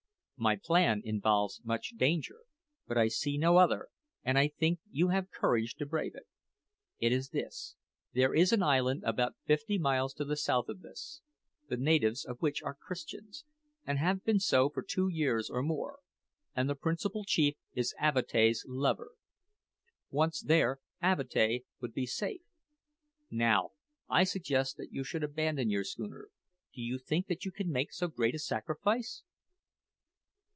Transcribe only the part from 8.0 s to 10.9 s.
There is an island about fifty miles to the south of